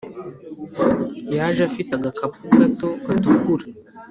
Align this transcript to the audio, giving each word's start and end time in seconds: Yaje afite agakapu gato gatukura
Yaje 1.35 1.61
afite 1.69 1.91
agakapu 1.95 2.41
gato 2.57 2.87
gatukura 3.05 3.65